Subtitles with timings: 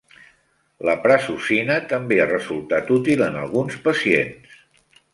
[0.89, 4.61] La prazosina també ha resultat útil en alguns pacients.